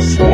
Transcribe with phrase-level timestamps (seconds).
[0.00, 0.29] Christmas.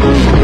[0.00, 0.39] Thank you.